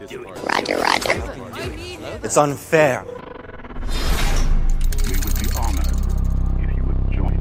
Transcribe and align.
Roger, 0.00 0.76
roger. 0.76 1.20
It's 2.22 2.36
unfair. 2.36 3.04
We 3.04 3.10
would 3.10 3.20
be 5.40 5.48
honored 5.58 5.88
if 6.60 6.76
you 6.76 6.84
would 6.84 7.12
join 7.12 7.34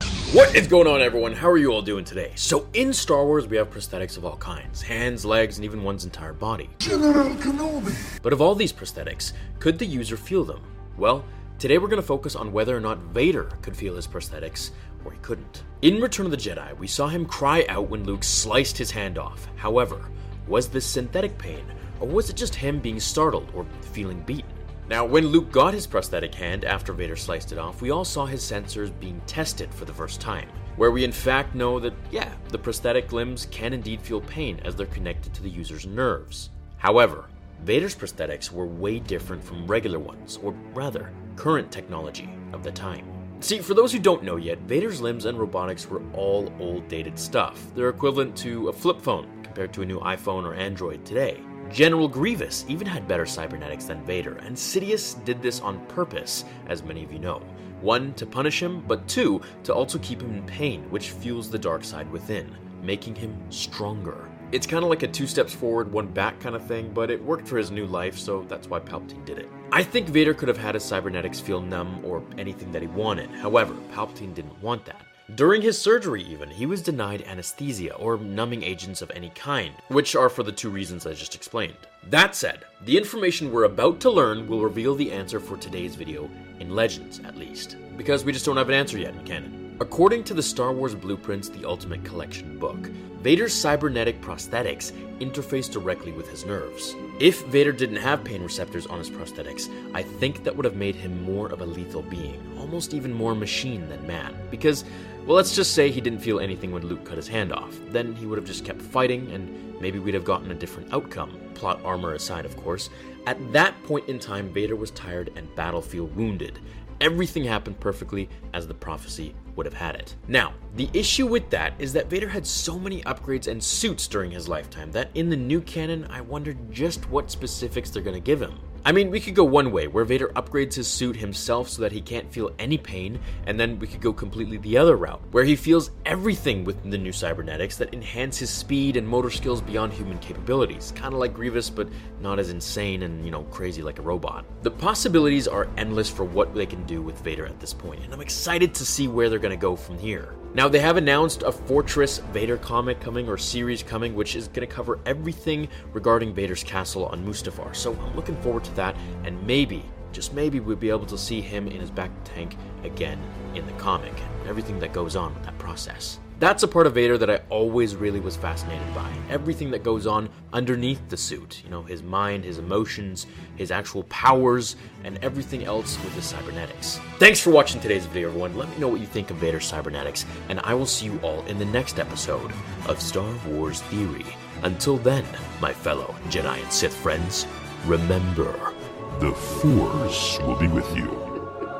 us. 0.00 0.34
What 0.34 0.56
is 0.56 0.66
going 0.66 0.86
on, 0.86 1.02
everyone? 1.02 1.34
How 1.34 1.50
are 1.50 1.58
you 1.58 1.70
all 1.70 1.82
doing 1.82 2.06
today? 2.06 2.32
So, 2.34 2.66
in 2.72 2.94
Star 2.94 3.26
Wars, 3.26 3.46
we 3.46 3.58
have 3.58 3.68
prosthetics 3.68 4.16
of 4.16 4.24
all 4.24 4.38
kinds 4.38 4.80
hands, 4.80 5.26
legs, 5.26 5.58
and 5.58 5.66
even 5.66 5.82
one's 5.82 6.06
entire 6.06 6.32
body. 6.32 6.70
General 6.78 7.28
Kenobi. 7.36 7.94
But 8.22 8.32
of 8.32 8.40
all 8.40 8.54
these 8.54 8.72
prosthetics, 8.72 9.34
could 9.58 9.78
the 9.78 9.84
user 9.84 10.16
feel 10.16 10.44
them? 10.44 10.62
Well, 10.96 11.22
today 11.58 11.76
we're 11.76 11.88
going 11.88 12.00
to 12.00 12.06
focus 12.06 12.34
on 12.34 12.52
whether 12.52 12.74
or 12.74 12.80
not 12.80 12.96
Vader 12.98 13.50
could 13.60 13.76
feel 13.76 13.96
his 13.96 14.06
prosthetics, 14.06 14.70
or 15.04 15.12
he 15.12 15.18
couldn't. 15.18 15.62
In 15.82 16.00
Return 16.00 16.24
of 16.24 16.32
the 16.32 16.38
Jedi, 16.38 16.74
we 16.78 16.86
saw 16.86 17.08
him 17.08 17.26
cry 17.26 17.66
out 17.68 17.90
when 17.90 18.04
Luke 18.04 18.24
sliced 18.24 18.78
his 18.78 18.90
hand 18.90 19.18
off. 19.18 19.46
However, 19.56 20.08
was 20.46 20.68
this 20.68 20.86
synthetic 20.86 21.36
pain, 21.36 21.66
or 22.00 22.08
was 22.08 22.30
it 22.30 22.36
just 22.36 22.54
him 22.54 22.80
being 22.80 23.00
startled 23.00 23.50
or 23.54 23.66
feeling 23.92 24.20
beaten? 24.20 24.50
Now, 24.88 25.04
when 25.04 25.26
Luke 25.26 25.52
got 25.52 25.74
his 25.74 25.86
prosthetic 25.86 26.34
hand 26.34 26.64
after 26.64 26.94
Vader 26.94 27.16
sliced 27.16 27.52
it 27.52 27.58
off, 27.58 27.82
we 27.82 27.90
all 27.90 28.06
saw 28.06 28.24
his 28.24 28.42
sensors 28.42 28.90
being 28.98 29.20
tested 29.26 29.72
for 29.74 29.84
the 29.84 29.92
first 29.92 30.18
time, 30.20 30.48
where 30.76 30.90
we 30.90 31.04
in 31.04 31.12
fact 31.12 31.54
know 31.54 31.78
that, 31.78 31.92
yeah, 32.10 32.32
the 32.48 32.58
prosthetic 32.58 33.12
limbs 33.12 33.46
can 33.50 33.74
indeed 33.74 34.00
feel 34.00 34.22
pain 34.22 34.60
as 34.64 34.74
they're 34.74 34.86
connected 34.86 35.34
to 35.34 35.42
the 35.42 35.50
user's 35.50 35.84
nerves. 35.84 36.48
However, 36.78 37.26
Vader's 37.64 37.94
prosthetics 37.94 38.50
were 38.50 38.66
way 38.66 38.98
different 38.98 39.44
from 39.44 39.66
regular 39.66 39.98
ones, 39.98 40.38
or 40.42 40.52
rather, 40.72 41.10
current 41.36 41.70
technology 41.70 42.30
of 42.52 42.62
the 42.62 42.72
time. 42.72 43.04
See, 43.40 43.58
for 43.58 43.74
those 43.74 43.92
who 43.92 43.98
don't 43.98 44.24
know 44.24 44.36
yet, 44.36 44.58
Vader's 44.60 45.00
limbs 45.00 45.24
and 45.24 45.38
robotics 45.38 45.88
were 45.88 46.02
all 46.12 46.52
old 46.58 46.88
dated 46.88 47.18
stuff. 47.18 47.60
They're 47.74 47.88
equivalent 47.88 48.36
to 48.38 48.68
a 48.68 48.72
flip 48.72 49.00
phone 49.00 49.28
compared 49.42 49.72
to 49.74 49.82
a 49.82 49.86
new 49.86 50.00
iPhone 50.00 50.44
or 50.44 50.54
Android 50.54 51.04
today. 51.04 51.40
General 51.70 52.08
Grievous 52.08 52.64
even 52.68 52.86
had 52.86 53.06
better 53.06 53.26
cybernetics 53.26 53.84
than 53.84 54.04
Vader, 54.04 54.36
and 54.36 54.56
Sidious 54.56 55.22
did 55.24 55.42
this 55.42 55.60
on 55.60 55.84
purpose, 55.86 56.44
as 56.68 56.82
many 56.82 57.04
of 57.04 57.12
you 57.12 57.18
know. 57.18 57.42
One, 57.80 58.14
to 58.14 58.26
punish 58.26 58.62
him, 58.62 58.82
but 58.88 59.06
two, 59.06 59.40
to 59.64 59.74
also 59.74 59.98
keep 59.98 60.22
him 60.22 60.34
in 60.34 60.42
pain, 60.44 60.82
which 60.90 61.10
fuels 61.10 61.50
the 61.50 61.58
dark 61.58 61.84
side 61.84 62.10
within, 62.10 62.56
making 62.82 63.14
him 63.14 63.36
stronger. 63.50 64.28
It's 64.50 64.66
kind 64.66 64.82
of 64.82 64.88
like 64.88 65.02
a 65.02 65.08
two 65.08 65.26
steps 65.26 65.54
forward, 65.54 65.92
one 65.92 66.06
back 66.06 66.40
kind 66.40 66.56
of 66.56 66.66
thing, 66.66 66.90
but 66.94 67.10
it 67.10 67.22
worked 67.22 67.46
for 67.46 67.58
his 67.58 67.70
new 67.70 67.86
life, 67.86 68.16
so 68.16 68.46
that's 68.48 68.68
why 68.68 68.80
Palpatine 68.80 69.26
did 69.26 69.38
it. 69.38 69.48
I 69.70 69.82
think 69.82 70.08
Vader 70.08 70.32
could 70.32 70.48
have 70.48 70.56
had 70.56 70.74
his 70.74 70.84
cybernetics 70.84 71.38
feel 71.38 71.60
numb 71.60 72.02
or 72.02 72.22
anything 72.38 72.72
that 72.72 72.80
he 72.80 72.88
wanted. 72.88 73.30
However, 73.30 73.74
Palpatine 73.92 74.34
didn't 74.34 74.60
want 74.62 74.86
that. 74.86 75.04
During 75.34 75.60
his 75.60 75.78
surgery, 75.78 76.22
even, 76.22 76.48
he 76.48 76.64
was 76.64 76.80
denied 76.80 77.20
anesthesia 77.26 77.94
or 77.96 78.16
numbing 78.16 78.62
agents 78.62 79.02
of 79.02 79.10
any 79.14 79.28
kind, 79.30 79.74
which 79.88 80.16
are 80.16 80.30
for 80.30 80.42
the 80.42 80.50
two 80.50 80.70
reasons 80.70 81.06
I 81.06 81.12
just 81.12 81.34
explained. 81.34 81.76
That 82.04 82.34
said, 82.34 82.64
the 82.86 82.96
information 82.96 83.52
we're 83.52 83.64
about 83.64 84.00
to 84.00 84.10
learn 84.10 84.46
will 84.46 84.62
reveal 84.62 84.94
the 84.94 85.12
answer 85.12 85.38
for 85.38 85.58
today's 85.58 85.96
video, 85.96 86.30
in 86.60 86.74
Legends 86.74 87.20
at 87.26 87.36
least, 87.36 87.76
because 87.98 88.24
we 88.24 88.32
just 88.32 88.46
don't 88.46 88.56
have 88.56 88.70
an 88.70 88.74
answer 88.74 88.96
yet 88.96 89.14
in 89.14 89.24
canon. 89.26 89.67
According 89.80 90.24
to 90.24 90.34
the 90.34 90.42
Star 90.42 90.72
Wars 90.72 90.96
Blueprints 90.96 91.48
The 91.48 91.64
Ultimate 91.64 92.02
Collection 92.02 92.58
book, 92.58 92.88
Vader's 93.22 93.54
cybernetic 93.54 94.20
prosthetics 94.20 94.90
interface 95.20 95.70
directly 95.70 96.10
with 96.10 96.28
his 96.28 96.44
nerves. 96.44 96.96
If 97.20 97.46
Vader 97.46 97.70
didn't 97.70 97.98
have 97.98 98.24
pain 98.24 98.42
receptors 98.42 98.88
on 98.88 98.98
his 98.98 99.08
prosthetics, 99.08 99.70
I 99.94 100.02
think 100.02 100.42
that 100.42 100.56
would 100.56 100.64
have 100.64 100.74
made 100.74 100.96
him 100.96 101.22
more 101.22 101.46
of 101.52 101.60
a 101.60 101.64
lethal 101.64 102.02
being, 102.02 102.42
almost 102.58 102.92
even 102.92 103.12
more 103.12 103.36
machine 103.36 103.88
than 103.88 104.04
man. 104.04 104.34
Because, 104.50 104.84
well, 105.24 105.36
let's 105.36 105.54
just 105.54 105.74
say 105.74 105.92
he 105.92 106.00
didn't 106.00 106.22
feel 106.22 106.40
anything 106.40 106.72
when 106.72 106.84
Luke 106.84 107.04
cut 107.04 107.16
his 107.16 107.28
hand 107.28 107.52
off. 107.52 107.78
Then 107.90 108.16
he 108.16 108.26
would 108.26 108.38
have 108.38 108.48
just 108.48 108.64
kept 108.64 108.82
fighting, 108.82 109.30
and 109.30 109.80
maybe 109.80 110.00
we'd 110.00 110.14
have 110.14 110.24
gotten 110.24 110.50
a 110.50 110.56
different 110.56 110.92
outcome. 110.92 111.38
Plot 111.54 111.80
armor 111.84 112.14
aside, 112.14 112.44
of 112.46 112.56
course. 112.56 112.90
At 113.28 113.52
that 113.52 113.80
point 113.84 114.08
in 114.08 114.18
time, 114.18 114.52
Vader 114.52 114.74
was 114.74 114.90
tired 114.90 115.30
and 115.36 115.54
battlefield 115.54 116.16
wounded. 116.16 116.58
Everything 117.00 117.44
happened 117.44 117.78
perfectly 117.78 118.28
as 118.54 118.66
the 118.66 118.74
prophecy 118.74 119.36
would 119.58 119.66
have 119.66 119.74
had 119.74 119.96
it. 119.96 120.14
Now, 120.28 120.54
the 120.76 120.88
issue 120.94 121.26
with 121.26 121.50
that 121.50 121.74
is 121.80 121.92
that 121.92 122.08
Vader 122.08 122.28
had 122.28 122.46
so 122.46 122.78
many 122.78 123.02
upgrades 123.02 123.48
and 123.48 123.62
suits 123.62 124.06
during 124.06 124.30
his 124.30 124.48
lifetime 124.48 124.92
that 124.92 125.10
in 125.14 125.28
the 125.28 125.36
new 125.36 125.60
canon, 125.60 126.06
I 126.10 126.20
wonder 126.20 126.54
just 126.70 127.10
what 127.10 127.28
specifics 127.30 127.90
they're 127.90 128.00
gonna 128.00 128.20
give 128.20 128.40
him. 128.40 128.60
I 128.84 128.92
mean, 128.92 129.10
we 129.10 129.20
could 129.20 129.34
go 129.34 129.44
one 129.44 129.72
way, 129.72 129.88
where 129.88 130.04
Vader 130.04 130.28
upgrades 130.28 130.74
his 130.74 130.86
suit 130.86 131.16
himself 131.16 131.68
so 131.68 131.82
that 131.82 131.90
he 131.90 132.00
can't 132.00 132.32
feel 132.32 132.52
any 132.60 132.78
pain, 132.78 133.18
and 133.44 133.58
then 133.58 133.78
we 133.78 133.88
could 133.88 134.00
go 134.00 134.12
completely 134.12 134.56
the 134.56 134.78
other 134.78 134.96
route, 134.96 135.20
where 135.32 135.44
he 135.44 135.56
feels 135.56 135.90
everything 136.06 136.64
with 136.64 136.88
the 136.88 136.96
new 136.96 137.12
cybernetics 137.12 137.76
that 137.76 137.92
enhance 137.92 138.38
his 138.38 138.50
speed 138.50 138.96
and 138.96 139.06
motor 139.06 139.30
skills 139.30 139.60
beyond 139.60 139.92
human 139.92 140.18
capabilities. 140.20 140.92
Kind 140.94 141.12
of 141.12 141.18
like 141.18 141.34
Grievous, 141.34 141.68
but 141.68 141.88
not 142.20 142.38
as 142.38 142.50
insane 142.50 143.02
and, 143.02 143.24
you 143.24 143.32
know, 143.32 143.42
crazy 143.44 143.82
like 143.82 143.98
a 143.98 144.02
robot. 144.02 144.46
The 144.62 144.70
possibilities 144.70 145.48
are 145.48 145.68
endless 145.76 146.08
for 146.08 146.24
what 146.24 146.54
they 146.54 146.64
can 146.64 146.84
do 146.86 147.02
with 147.02 147.20
Vader 147.20 147.46
at 147.46 147.58
this 147.58 147.74
point, 147.74 148.04
and 148.04 148.14
I'm 148.14 148.20
excited 148.20 148.74
to 148.74 148.86
see 148.86 149.08
where 149.08 149.28
they're 149.28 149.40
gonna 149.48 149.60
go 149.60 149.74
from 149.74 149.98
here. 149.98 150.34
Now, 150.54 150.68
they 150.68 150.80
have 150.80 150.96
announced 150.96 151.42
a 151.42 151.52
Fortress 151.52 152.18
Vader 152.32 152.56
comic 152.56 153.00
coming 153.00 153.28
or 153.28 153.38
series 153.38 153.82
coming, 153.82 154.14
which 154.14 154.34
is 154.34 154.48
going 154.48 154.66
to 154.66 154.74
cover 154.74 154.98
everything 155.04 155.68
regarding 155.92 156.34
Vader's 156.34 156.64
castle 156.64 157.06
on 157.06 157.24
Mustafar. 157.24 157.76
So 157.76 157.92
I'm 157.94 158.16
looking 158.16 158.36
forward 158.42 158.64
to 158.64 158.74
that, 158.74 158.96
and 159.24 159.40
maybe, 159.46 159.84
just 160.12 160.32
maybe, 160.32 160.58
we'll 160.58 160.76
be 160.76 160.90
able 160.90 161.06
to 161.06 161.18
see 161.18 161.40
him 161.40 161.68
in 161.68 161.80
his 161.80 161.90
bacta 161.90 162.24
tank 162.24 162.56
again 162.82 163.20
in 163.54 163.66
the 163.66 163.72
comic 163.72 164.14
and 164.40 164.48
everything 164.48 164.78
that 164.80 164.92
goes 164.92 165.16
on 165.16 165.34
with 165.34 165.44
that 165.44 165.58
process. 165.58 166.18
That's 166.38 166.62
a 166.62 166.68
part 166.68 166.86
of 166.86 166.94
Vader 166.94 167.18
that 167.18 167.28
I 167.28 167.40
always 167.50 167.96
really 167.96 168.20
was 168.20 168.36
fascinated 168.36 168.94
by. 168.94 169.12
Everything 169.28 169.72
that 169.72 169.82
goes 169.82 170.06
on 170.06 170.28
underneath 170.52 171.00
the 171.08 171.16
suit. 171.16 171.62
You 171.64 171.70
know, 171.70 171.82
his 171.82 172.00
mind, 172.00 172.44
his 172.44 172.58
emotions, 172.58 173.26
his 173.56 173.72
actual 173.72 174.04
powers, 174.04 174.76
and 175.02 175.18
everything 175.18 175.64
else 175.64 175.96
with 176.04 176.14
his 176.14 176.26
cybernetics. 176.26 177.00
Thanks 177.18 177.40
for 177.40 177.50
watching 177.50 177.80
today's 177.80 178.06
video, 178.06 178.28
everyone. 178.28 178.56
Let 178.56 178.70
me 178.70 178.78
know 178.78 178.86
what 178.86 179.00
you 179.00 179.06
think 179.06 179.30
of 179.30 179.38
Vader's 179.38 179.66
cybernetics, 179.66 180.26
and 180.48 180.60
I 180.60 180.74
will 180.74 180.86
see 180.86 181.06
you 181.06 181.18
all 181.24 181.44
in 181.46 181.58
the 181.58 181.64
next 181.64 181.98
episode 181.98 182.52
of 182.86 183.02
Star 183.02 183.34
Wars 183.48 183.82
Theory. 183.82 184.26
Until 184.62 184.96
then, 184.96 185.24
my 185.60 185.72
fellow 185.72 186.14
Jedi 186.28 186.62
and 186.62 186.72
Sith 186.72 186.94
friends, 186.94 187.48
remember 187.84 188.74
The 189.18 189.32
Force 189.32 190.38
will 190.38 190.56
be 190.56 190.68
with 190.68 190.96
you 190.96 191.10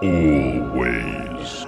always. 0.03 1.67